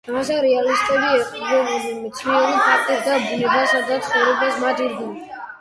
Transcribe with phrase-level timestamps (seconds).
[0.11, 5.31] ამასთან რეალისტები ეყრდნობოდნენ მეცნიერულ ფაქტებს და ბუნებასა და ცხოვრებას მათ ირგვლივ.